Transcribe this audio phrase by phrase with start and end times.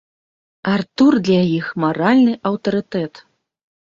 [0.75, 3.23] Артур для іх маральны аўтарытэт.